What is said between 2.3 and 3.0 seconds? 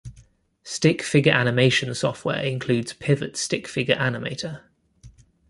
includes